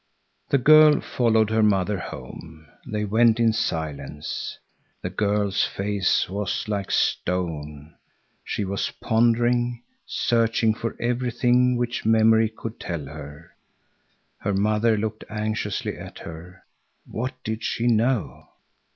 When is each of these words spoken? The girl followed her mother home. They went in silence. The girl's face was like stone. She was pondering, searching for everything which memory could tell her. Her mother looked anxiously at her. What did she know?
The 0.49 0.57
girl 0.57 0.99
followed 0.99 1.51
her 1.51 1.61
mother 1.61 1.99
home. 1.99 2.65
They 2.87 3.05
went 3.05 3.39
in 3.39 3.53
silence. 3.53 4.57
The 5.03 5.11
girl's 5.11 5.63
face 5.63 6.27
was 6.27 6.67
like 6.67 6.89
stone. 6.89 7.93
She 8.43 8.65
was 8.65 8.89
pondering, 8.99 9.83
searching 10.07 10.73
for 10.73 10.99
everything 10.99 11.77
which 11.77 12.03
memory 12.03 12.49
could 12.49 12.79
tell 12.79 13.05
her. 13.05 13.51
Her 14.39 14.55
mother 14.55 14.97
looked 14.97 15.23
anxiously 15.29 15.95
at 15.99 16.17
her. 16.17 16.63
What 17.05 17.35
did 17.43 17.61
she 17.63 17.85
know? 17.85 18.47